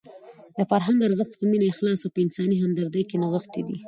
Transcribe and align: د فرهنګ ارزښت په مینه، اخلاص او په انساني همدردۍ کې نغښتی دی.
د 0.57 0.59
فرهنګ 0.69 0.99
ارزښت 1.07 1.33
په 1.39 1.45
مینه، 1.51 1.65
اخلاص 1.69 1.99
او 2.03 2.13
په 2.15 2.19
انساني 2.25 2.57
همدردۍ 2.63 3.03
کې 3.09 3.17
نغښتی 3.23 3.61
دی. 3.67 3.77